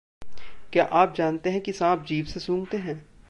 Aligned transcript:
क्या 0.73 0.83
आप 0.83 1.13
जानते 1.15 1.49
हैं 1.49 1.61
कि 1.61 1.71
सांप 1.71 2.05
जीभ 2.05 2.25
से 2.25 2.39
सूंघते 2.39 2.77
हैं... 2.77 3.05